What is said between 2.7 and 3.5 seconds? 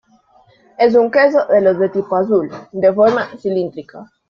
de forma